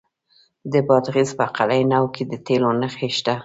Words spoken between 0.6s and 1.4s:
د بادغیس